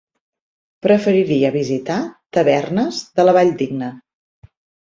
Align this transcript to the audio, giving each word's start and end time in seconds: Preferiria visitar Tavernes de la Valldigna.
Preferiria 0.85 1.51
visitar 1.57 1.99
Tavernes 2.39 3.05
de 3.21 3.29
la 3.29 3.37
Valldigna. 3.39 3.93